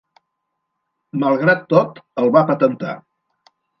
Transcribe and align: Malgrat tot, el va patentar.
Malgrat 1.23 1.61
tot, 1.75 1.99
el 2.23 2.33
va 2.39 2.43
patentar. 2.49 2.95